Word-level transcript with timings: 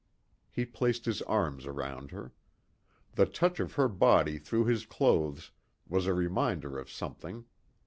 He 0.49 0.65
placed 0.65 1.05
his 1.05 1.21
arms 1.21 1.67
around 1.67 2.09
her. 2.09 2.33
The 3.13 3.27
touch 3.27 3.59
of 3.59 3.73
her 3.73 3.87
body 3.87 4.39
through 4.39 4.65
his 4.65 4.83
clothes 4.83 5.51
was 5.87 6.07
a 6.07 6.13
reminder 6.15 6.79
of 6.79 6.89
something. 6.89 7.45